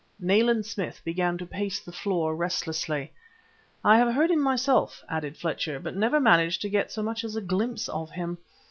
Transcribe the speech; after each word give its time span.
Nayland 0.19 0.65
Smith 0.65 0.99
began 1.05 1.37
to 1.37 1.45
pace 1.45 1.79
the 1.79 1.91
floor 1.91 2.35
restlessly. 2.35 3.11
"I 3.83 3.99
have 3.99 4.15
heard 4.15 4.31
him 4.31 4.39
myself," 4.39 5.03
added 5.07 5.37
Fletcher, 5.37 5.79
"but 5.79 5.95
never 5.95 6.19
managed 6.19 6.63
to 6.63 6.69
get 6.71 6.91
so 6.91 7.03
much 7.03 7.23
as 7.23 7.35
a 7.35 7.39
glimpse 7.41 7.87
of 7.87 8.09
him. 8.09 8.39